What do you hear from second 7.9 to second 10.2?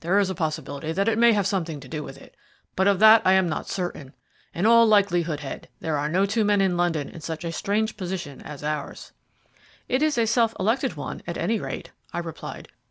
position as ours." "It is